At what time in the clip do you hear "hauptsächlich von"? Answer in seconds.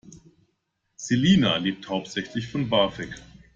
1.87-2.67